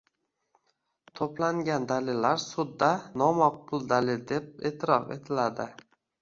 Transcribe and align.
to‘plangan 1.19 1.85
dalillar 1.91 2.39
sudda 2.45 2.89
nomaqbul 3.23 3.87
dalil 3.93 4.25
deb 4.33 4.49
e’tirof 4.71 5.15
etiladi. 5.19 5.71